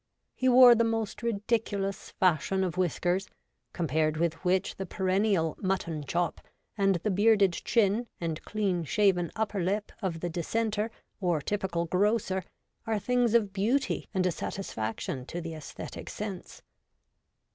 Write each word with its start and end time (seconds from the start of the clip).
He 0.33 0.49
wore 0.49 0.73
the 0.73 0.83
most 0.83 1.21
ridiculous 1.21 2.09
fashion 2.09 2.63
of 2.63 2.75
whiskers, 2.75 3.29
com 3.71 3.85
pared 3.85 4.17
with 4.17 4.33
which 4.43 4.77
the 4.77 4.87
perennial' 4.87 5.55
mutton 5.61 6.03
chop' 6.07 6.41
and 6.75 6.95
the 7.03 7.11
bearded 7.11 7.53
chin 7.53 8.07
and 8.19 8.41
clean 8.43 8.83
shaven 8.83 9.31
upper 9.35 9.59
lip 9.61 9.91
of 10.01 10.21
the 10.21 10.29
Dissenter 10.31 10.89
or 11.19 11.39
typical 11.39 11.85
grocer 11.85 12.43
are 12.87 12.97
things 12.97 13.35
of 13.35 13.53
beauty 13.53 14.09
and 14.11 14.25
a 14.25 14.31
satisfaction 14.31 15.23
to 15.27 15.39
the 15.39 15.53
aesthetic 15.53 16.09
sense. 16.09 16.63